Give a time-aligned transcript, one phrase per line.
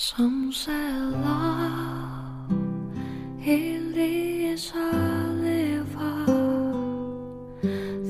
[0.00, 2.52] Some say love
[3.44, 4.92] it is a
[5.42, 6.24] river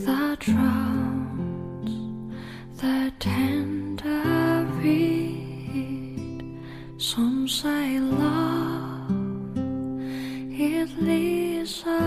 [0.04, 1.90] that drowns
[2.78, 6.60] the tender reed.
[6.98, 9.56] Some say love
[10.60, 12.00] it is a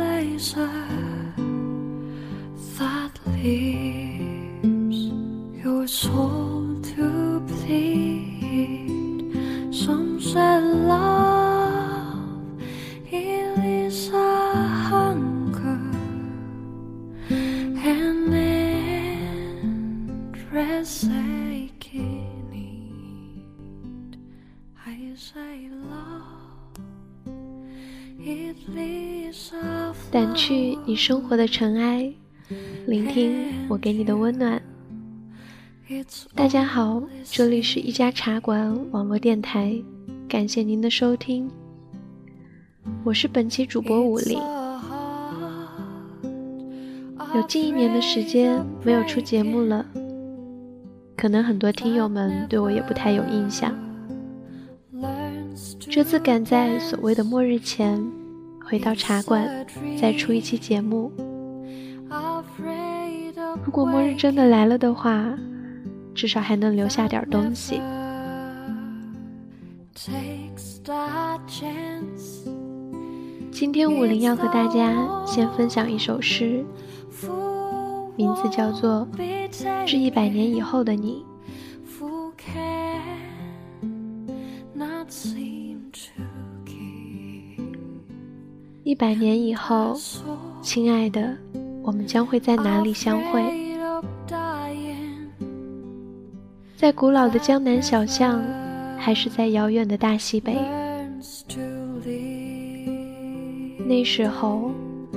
[0.00, 0.86] laser
[2.78, 4.98] that leaves
[5.62, 6.35] your soul
[30.96, 32.10] 生活的尘埃，
[32.86, 34.60] 聆听我给你的温暖。
[36.34, 39.76] 大家好，这里是一家茶馆网络电台，
[40.26, 41.50] 感谢您的收听，
[43.04, 44.38] 我是本期主播武林。
[47.34, 49.84] 有近一年的时间没有出节目了，
[51.14, 53.76] 可能很多听友们对我也不太有印象。
[55.78, 58.02] 这次赶在所谓的末日前
[58.68, 59.64] 回到茶馆，
[59.96, 61.12] 再出一期节目。
[63.64, 65.32] 如果末日真的来了的话，
[66.14, 67.80] 至少还能留下点东西。
[73.52, 76.64] 今天武林要和大家先分享一首诗，
[78.16, 79.06] 名字叫做
[79.86, 81.24] 《致一百年以后的你》。
[88.86, 89.98] 一百年以后，
[90.62, 91.36] 亲爱的，
[91.82, 93.42] 我们将会在哪里相会？
[96.76, 98.40] 在古老的江南小巷，
[98.96, 100.56] 还是在遥远的大西北？
[103.88, 104.70] 那时候，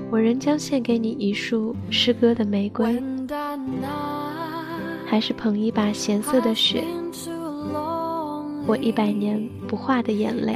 [0.09, 2.99] 我仍将献给你一束诗歌的玫瑰，
[5.05, 6.83] 还是捧一把咸涩的雪，
[8.65, 10.55] 我一百年不化的眼泪。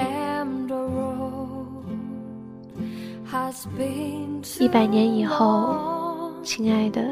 [4.59, 7.05] 一百年以后，亲爱的，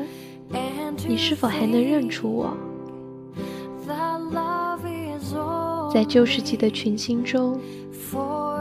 [1.07, 2.57] 你是否还能认出我？
[5.93, 7.59] 在旧世纪的群星中，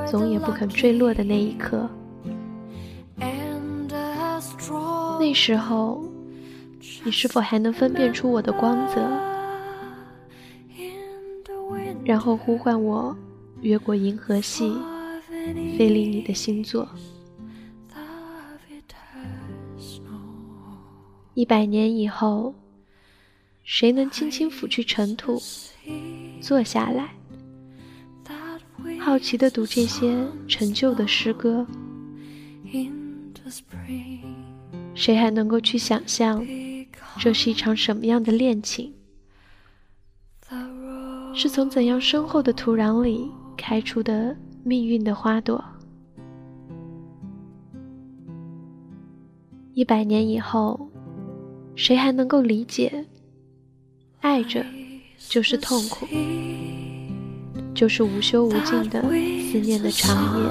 [0.06, 1.88] 总也不肯坠落的那一刻。
[5.18, 6.02] 那时候，
[7.04, 9.00] 你是否还能分辨出我的光泽，
[12.04, 13.16] 然后呼唤我
[13.60, 14.74] 越过银河系，
[15.78, 16.88] 飞离你的星座？
[21.34, 22.54] 一百年以后，
[23.62, 25.41] 谁能轻轻抚去尘土，
[26.41, 27.14] 坐下来，
[28.98, 31.66] 好奇地读这些陈旧的诗歌？
[34.94, 36.44] 谁还能够去想象，
[37.18, 38.92] 这是一场什么样的恋情？
[41.32, 45.64] 是从怎样深厚的土壤里开出的命运的花朵？
[49.74, 50.90] 一百年以后，
[51.76, 53.06] 谁还能够理解，
[54.20, 54.64] 爱着
[55.19, 56.06] 就是痛苦，
[57.75, 60.44] 就是无休无尽的思念的长夜？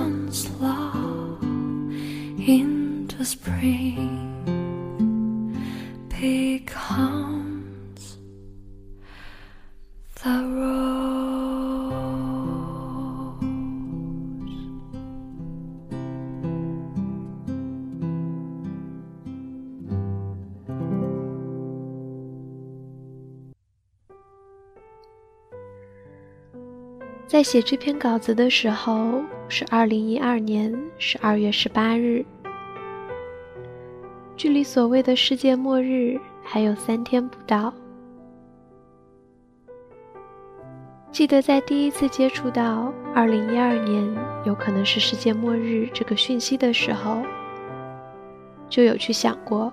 [27.29, 32.25] 在写这篇稿子的时候是二零一二年十二月十八日，
[34.35, 37.71] 距离所谓的世界末日还有三天不到。
[41.11, 44.03] 记得在第一次接触到二零一二年
[44.43, 47.21] 有可能是世界末日这个讯息的时候，
[48.67, 49.71] 就有去想过，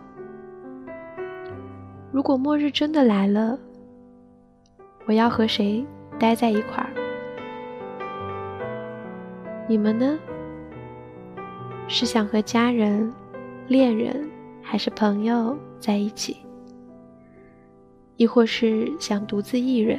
[2.12, 3.59] 如果末日真的来了，
[5.06, 5.82] 我要和谁
[6.19, 6.86] 待在一块儿？
[9.69, 10.19] 你们呢？
[11.89, 13.13] 是想和家人、
[13.67, 14.29] 恋人
[14.63, 16.37] 还是朋友在一起？
[18.17, 19.99] 亦或是想独自一人？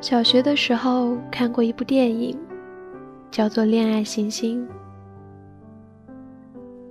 [0.00, 2.38] 小学的时候看过一部电影，
[3.30, 4.66] 叫做《恋爱行星》。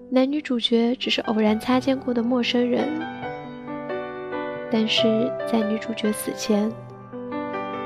[0.10, 2.88] 男女主角只是偶然擦肩过的陌生人，
[4.72, 6.72] 但是在女主角死前，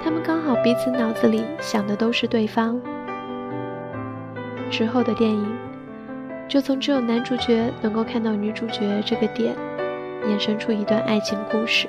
[0.04, 2.80] 他们刚好彼此脑子里想的都是对方。
[4.70, 5.56] 之后的电影，
[6.48, 9.56] 就从只有男主角能够看到女主角这个点，
[10.26, 11.88] 衍生出一段爱情故事。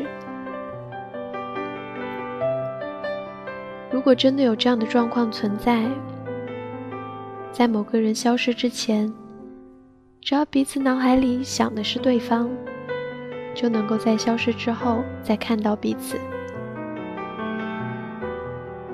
[3.90, 5.84] 如果真的有这样的状况存在，
[7.50, 9.12] 在某个人消失之前，
[10.20, 12.48] 只要彼此脑海里想的是对方，
[13.54, 16.16] 就能够在消失之后再看到彼此。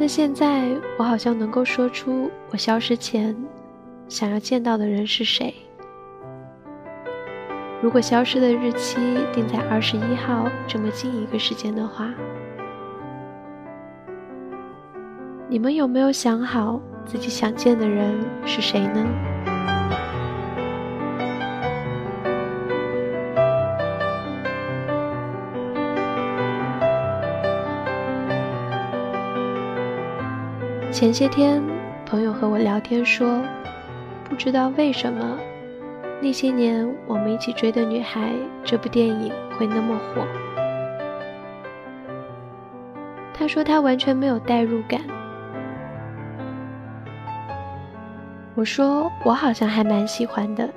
[0.01, 0.67] 那现在
[0.97, 3.37] 我好像能够说出我消失前。
[4.09, 5.55] 想要见到的人是谁？
[7.83, 8.99] 如果消失的日期
[9.31, 12.09] 定在二十一号这么近一个时间的话，
[15.51, 19.30] 你们有没有想好自己想见的人是谁呢？
[30.93, 31.63] 前些天，
[32.05, 33.41] 朋友和我聊天说。
[34.29, 35.39] 不知道为什么，
[36.21, 38.33] 那些年我们一起追的女孩，
[38.65, 40.27] 这部电影会那么火。
[43.33, 45.01] 他说他完全没有代入感。
[48.57, 50.69] 我说我好像还蛮喜欢的，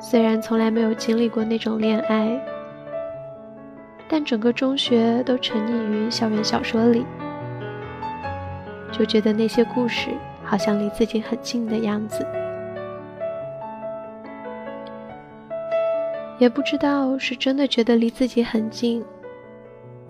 [0.00, 2.40] 虽然从来没有经历过那种恋爱，
[4.08, 7.04] 但整个中学都沉溺于校园小说里，
[8.96, 10.10] 就觉得那些故事。
[10.46, 12.24] 好像离自己很近的样子，
[16.38, 19.02] 也不知道是真的觉得离自己很近，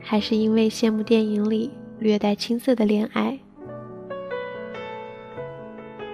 [0.00, 1.70] 还是因为羡慕电影里
[2.00, 3.38] 略带青涩的恋爱。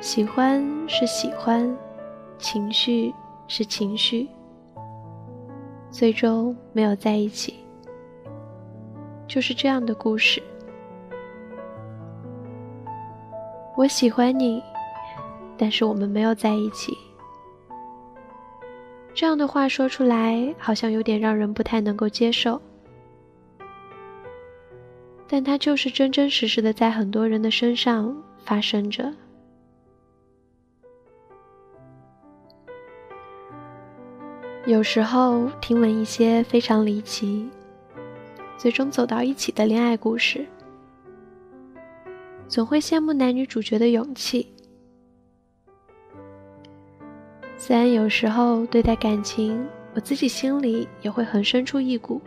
[0.02, 1.74] 喜欢是喜欢，
[2.36, 3.10] 情绪
[3.48, 4.28] 是情绪，
[5.90, 7.54] 最终没有在一起，
[9.26, 10.42] 就是这样的故事。
[13.80, 14.62] 我喜欢你，
[15.56, 16.94] 但是我们没有在一起。
[19.14, 22.60] 这样的话说出来，好像有点让人不太能够接受，
[25.26, 29.10] 但它就是真真实实的在很多人的身上发生着。
[34.66, 37.48] 有时候听闻一些非常离奇，
[38.58, 40.46] 最终走到一起的恋爱故事。
[42.50, 44.52] 总会羡慕男女主角的勇气。
[47.56, 49.64] 虽然有时候对待感情，
[49.94, 52.20] 我自己心里也会横生出一股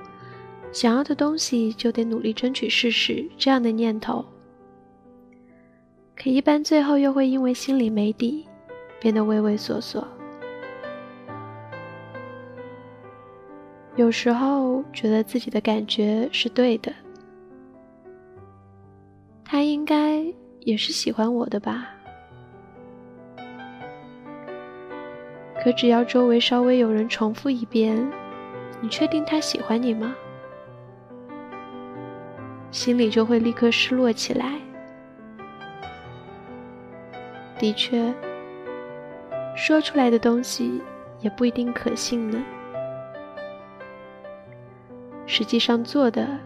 [0.72, 4.24] 想要的东西就得努力争取试试这样的念头，
[6.16, 8.46] 可一般最后又会因为心里没底，
[9.02, 10.08] 变得畏畏缩缩。
[13.98, 16.94] 有时候觉得自己的感觉是对的。
[19.84, 20.24] 应该
[20.62, 21.90] 也是喜欢我的吧？
[25.62, 27.94] 可只要周围稍微有人重复一遍
[28.80, 30.16] ，“你确定他喜欢你吗？”
[32.72, 34.58] 心里就会立刻失落起来。
[37.60, 38.14] 的确，
[39.54, 40.82] 说出来的东西
[41.20, 42.42] 也不一定可信呢。
[45.26, 46.40] 实际上做的，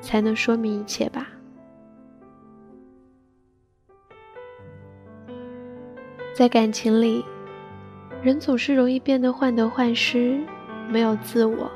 [0.00, 1.28] 才能说明一切吧。
[6.40, 7.22] 在感情里，
[8.22, 10.40] 人总是容易变得患得患失，
[10.88, 11.70] 没有自我。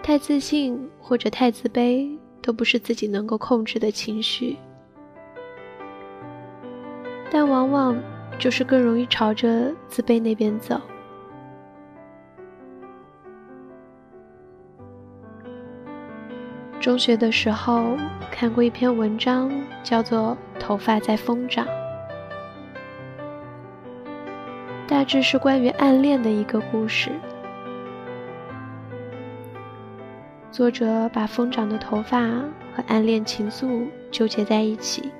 [0.00, 4.56] 太自信或者太自卑，都不是自己能够控制的情绪，
[7.32, 8.00] 但往往
[8.38, 10.80] 就是更容易朝着自卑那边走。
[16.78, 17.96] 中学的时候
[18.30, 19.50] 看过一篇文章，
[19.82, 21.66] 叫做《头发在疯长》。
[25.06, 27.10] 致是关于暗恋的一个故事。
[30.50, 32.20] 作者把疯长的头发
[32.74, 35.12] 和暗恋情愫纠结在一起，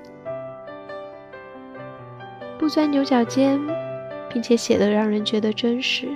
[2.57, 3.59] 不钻牛角尖，
[4.29, 6.09] 并且写的让人觉得真实。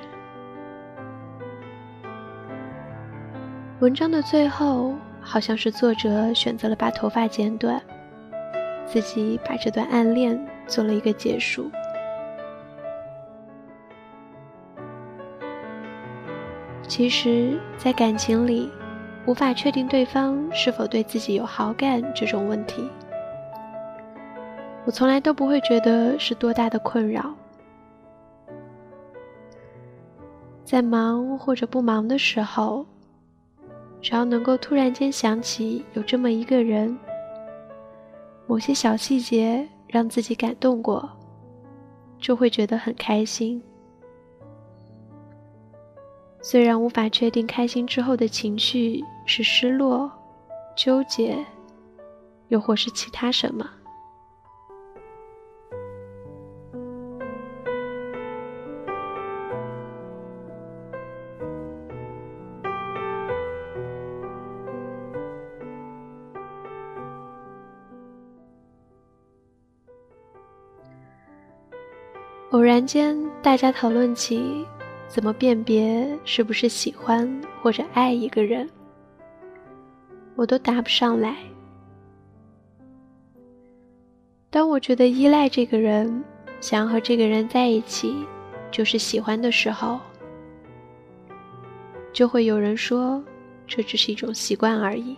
[3.80, 7.82] 文章的最后，好像是作者选择了把头发剪短，
[8.86, 11.72] 自己把这段暗恋做了一个结束。
[16.92, 18.70] 其实，在感情里，
[19.26, 22.86] 无法确定对方是否对自己有好感这种问题，
[24.84, 27.34] 我从来都不会觉得是多大的困扰。
[30.66, 32.86] 在忙或者不忙的时候，
[34.02, 37.00] 只要能够突然间想起有这么一个人，
[38.48, 41.10] 某些小细节让自己感动过，
[42.20, 43.64] 就会觉得很开心。
[46.44, 50.12] 虽然无法确定开心之后的情绪是失落、
[50.76, 51.38] 纠结，
[52.48, 53.70] 又或是其他什么。
[72.50, 74.66] 偶然间，大家讨论起
[75.12, 77.30] 怎么辨别是不是喜欢
[77.62, 78.70] 或者爱一个人，
[80.36, 81.36] 我都答不上来。
[84.50, 86.24] 当我觉得依赖这个人，
[86.62, 88.26] 想要和这个人在一起
[88.72, 90.00] 就是喜欢的时候，
[92.14, 93.22] 就会有人说
[93.68, 95.18] 这只是一种习惯而已。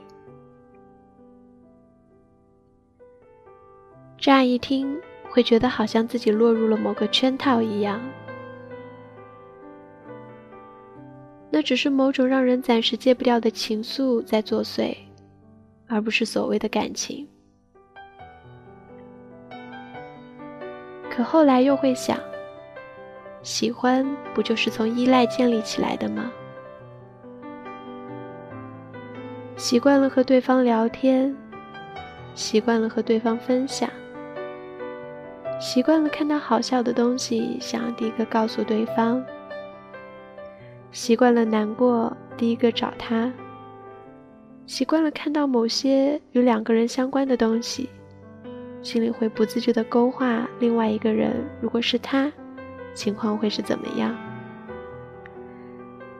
[4.17, 4.99] 乍一听。
[5.29, 7.99] 会觉得好像自己落入了某个圈套一样，
[11.55, 14.91] 那只是某种让人暂时戒不掉的情愫在作祟，
[15.87, 17.27] 而不是所谓的感情。
[21.11, 22.17] 可后来又会想，
[23.43, 26.31] 喜欢不就是从依赖建立起来的吗？
[29.55, 31.37] 习惯了和对方聊天，
[32.33, 33.87] 习惯了和对方分享。
[35.59, 39.23] 习惯了看到好笑的东西，想要第一个告诉对方；
[40.93, 43.31] 习惯了难过，第一个找他；
[44.67, 47.89] 习惯了看到某些与两个人相关的东西，
[48.83, 52.31] 心里会不自觉的勾画另外一个人，如果是他，
[52.93, 54.15] 情况会是怎么样？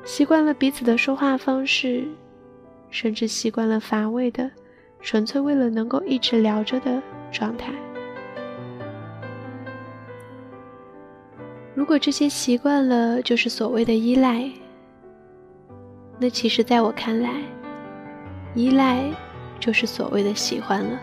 [0.04, 2.04] 习惯了彼此的说话方式，
[2.90, 4.50] 甚至习惯了乏味的、
[5.02, 7.00] 纯粹为了能够一直聊着的
[7.32, 7.72] 状态。
[11.76, 14.50] 如果这些习惯了就是所谓的依赖，
[16.24, 17.30] 那其实在我看来，
[18.56, 19.12] 依赖
[19.60, 20.98] 就是所谓的喜欢了。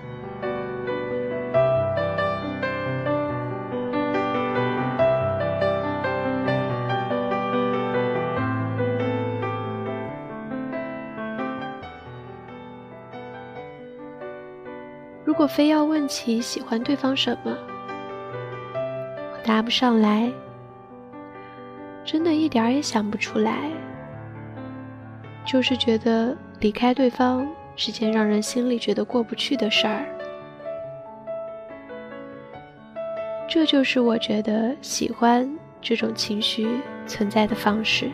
[15.22, 17.54] 如果非要问起喜欢对方什么，
[19.34, 20.32] 我答不上来。
[22.06, 23.70] 真的一点儿也想不出来，
[25.44, 30.06] 就是觉得离开对方是件让人心里觉得过不去的事儿。
[33.48, 38.10] 这就是我觉得喜欢这种情绪存在的方式。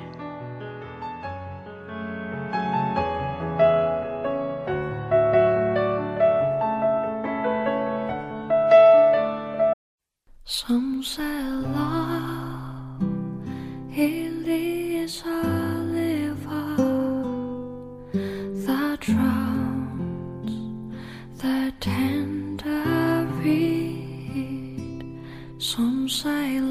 [25.59, 26.66] 掸去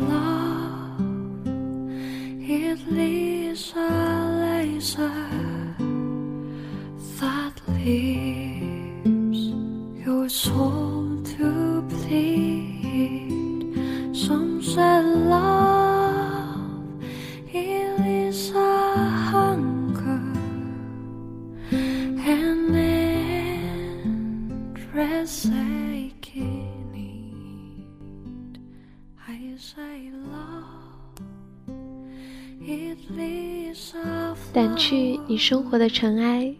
[35.27, 36.53] 你生活的尘埃，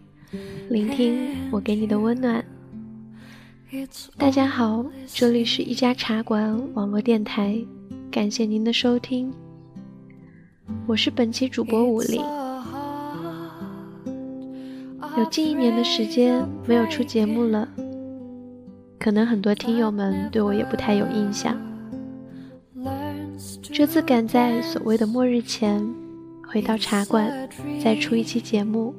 [0.68, 2.44] 聆听我给你的温暖。
[4.16, 7.56] 大家好，这里是一家茶馆网络电台，
[8.10, 9.32] 感谢您的收听，
[10.84, 12.20] 我是本期主播武林。
[15.16, 17.68] 有近一年的时间没有出节目了，
[18.98, 21.56] 可能很多听友们对我也不太有印象。
[23.62, 25.86] 这次赶在所谓的末日前
[26.46, 27.48] 回到茶馆，
[27.82, 28.94] 再出一期节目。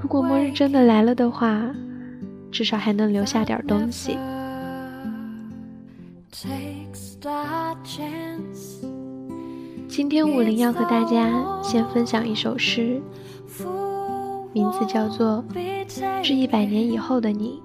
[0.00, 1.74] 如果末日真的来了的话，
[2.50, 4.18] 至少还能留下点东西。
[9.88, 11.28] 今天武林要和大家
[11.62, 13.00] 先分享一首诗。
[14.52, 15.44] 名字叫做
[16.22, 17.62] 《致一百年以后的你》。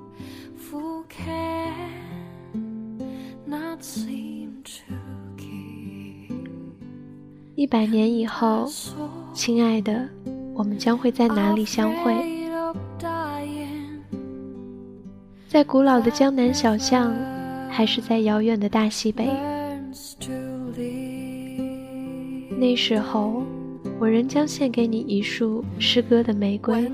[7.56, 8.70] 一百年以后，
[9.34, 10.10] 亲爱的，
[10.54, 12.14] 我们将会在哪里相会？
[15.48, 17.16] 在古老的江南小巷，
[17.70, 19.30] 还是在遥远的大西北？
[22.60, 23.42] 那时候，
[24.00, 26.92] 我仍将献给你一束诗歌的玫瑰，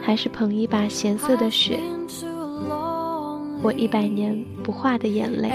[0.00, 1.80] 还是捧一把咸涩的雪？
[3.60, 5.50] 我一百年不化的眼泪。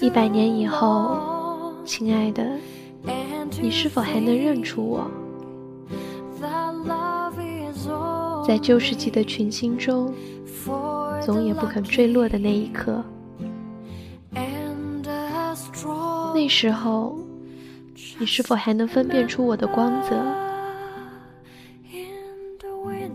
[0.00, 2.56] 一百年以后，亲爱的，
[3.60, 5.10] 你是否还能认出我？
[8.46, 10.14] 在旧世纪的群星中，
[11.20, 13.02] 总也不肯坠落的那一刻。
[16.34, 17.18] 那时候，
[18.18, 20.16] 你是否还能分辨出我的光泽？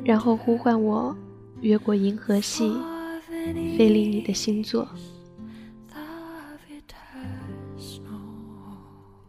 [0.04, 1.16] 然后呼唤我，
[1.62, 2.74] 越过银河系，
[3.78, 4.88] 飞离你的星座。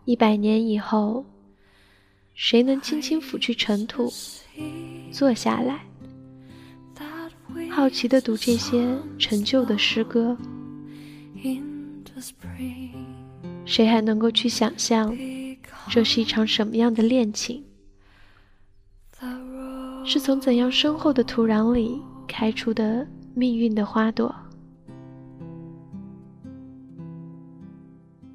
[0.08, 1.22] 一百年以后，
[2.32, 4.10] 谁能轻轻抚去尘土，
[5.12, 5.84] 坐下来，
[7.68, 10.34] 好奇的读这些陈旧的诗歌？
[13.66, 15.14] 谁还能够去想象，
[15.90, 17.62] 这是一场什么样的恋情？
[20.06, 24.34] 是从怎样深厚的土壤里开出的命运的花朵？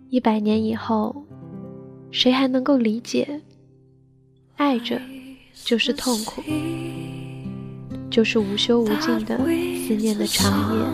[0.10, 1.26] 一百年以后，
[2.14, 3.42] 谁还能够理解，
[4.56, 5.02] 爱着
[5.66, 6.44] 就是痛苦，
[8.12, 9.36] 就是无休无尽的
[9.88, 10.86] 思念的长夜。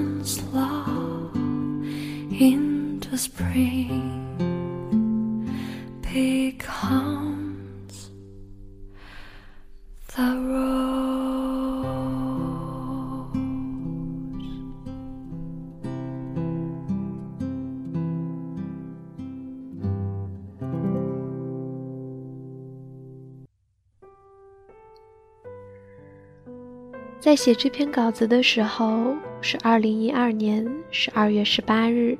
[27.19, 32.17] 在写这篇稿子的时候，是二零一二年十二月十八日。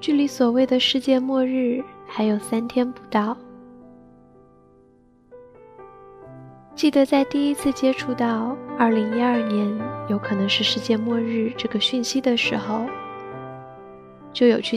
[0.00, 3.36] 距离所谓的世界末日还有三天不到。
[6.74, 9.68] 记得在第一次接触到二零一二年
[10.08, 12.86] 有可能是世界末日这个讯息的时候，
[14.32, 14.76] 就有去。